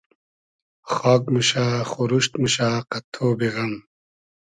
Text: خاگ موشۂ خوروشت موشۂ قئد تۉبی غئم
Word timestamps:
خاگ 0.93 1.23
موشۂ 1.33 1.65
خوروشت 1.89 2.31
موشۂ 2.41 2.69
قئد 2.91 3.05
تۉبی 3.13 3.47
غئم 3.53 3.73